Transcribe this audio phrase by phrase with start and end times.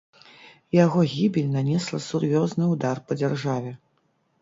[0.77, 3.81] Яго гібель нанесла сур'ёзны ўдар па дзяржаве.